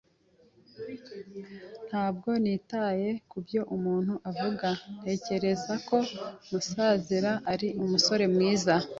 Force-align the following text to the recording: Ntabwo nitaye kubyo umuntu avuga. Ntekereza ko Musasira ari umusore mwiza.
Ntabwo 1.89 2.29
nitaye 2.43 3.09
kubyo 3.29 3.61
umuntu 3.75 4.13
avuga. 4.29 4.67
Ntekereza 4.99 5.73
ko 5.87 5.97
Musasira 6.49 7.31
ari 7.51 7.67
umusore 7.83 8.25
mwiza. 8.33 8.75